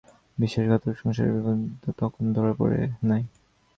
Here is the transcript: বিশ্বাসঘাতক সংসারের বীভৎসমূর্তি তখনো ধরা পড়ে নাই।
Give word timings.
বিশ্বাসঘাতক 0.37 0.93
সংসারের 0.97 1.33
বীভৎসমূর্তি 1.35 1.89
তখনো 1.97 2.29
ধরা 2.33 2.53
পড়ে 2.53 2.79
নাই। 3.03 3.23